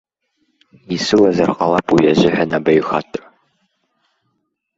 [0.95, 3.25] Исылазар ҟалап уи азыҳәан абаҩхатәра.